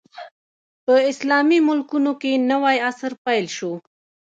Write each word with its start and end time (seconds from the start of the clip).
په 0.85 0.93
اسلامي 1.11 1.59
ملکونو 1.67 2.11
کې 2.21 2.31
نوی 2.51 2.77
عصر 2.89 3.11
پیل 3.25 3.45
شو. 3.57 3.71